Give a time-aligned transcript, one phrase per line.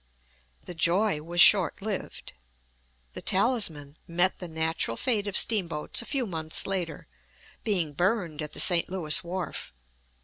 [0.65, 2.33] The joy was short lived.
[3.13, 7.07] The Talisman met the natural fate of steamboats a few months later,
[7.63, 8.89] being burned at the St.
[8.89, 9.75] Louis wharf.